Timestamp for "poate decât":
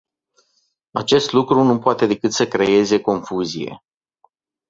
1.79-2.31